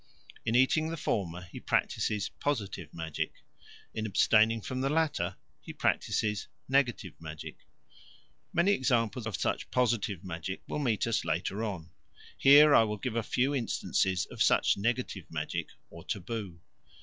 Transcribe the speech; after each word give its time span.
In 0.47 0.55
eating 0.55 0.89
the 0.89 0.97
former 0.97 1.43
he 1.51 1.59
practises 1.59 2.31
positive 2.39 2.91
magic; 2.91 3.43
in 3.93 4.07
abstaining 4.07 4.59
from 4.61 4.81
the 4.81 4.89
latter 4.89 5.37
he 5.59 5.73
practises 5.73 6.47
negative 6.67 7.13
magic. 7.21 7.57
Many 8.51 8.71
examples 8.71 9.27
of 9.27 9.37
such 9.39 9.69
positive 9.69 10.23
magic 10.23 10.63
will 10.67 10.79
meet 10.79 11.05
us 11.05 11.23
later 11.23 11.63
on; 11.63 11.91
here 12.35 12.73
I 12.73 12.81
will 12.81 12.97
give 12.97 13.15
a 13.15 13.21
few 13.21 13.53
instances 13.53 14.25
of 14.25 14.41
such 14.41 14.75
negative 14.75 15.25
magic 15.29 15.67
or 15.91 16.03
taboo. 16.03 16.59